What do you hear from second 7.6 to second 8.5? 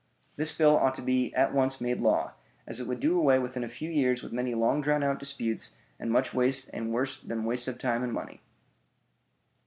of time and money.